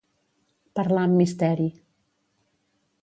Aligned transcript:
Parlar 0.79 1.03
amb 1.09 1.21
misteri. 1.23 1.69